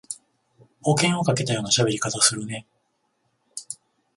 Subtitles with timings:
[0.81, 2.65] 保険をかけたようなしゃべり方するね